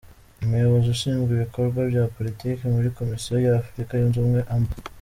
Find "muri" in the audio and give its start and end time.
2.75-2.89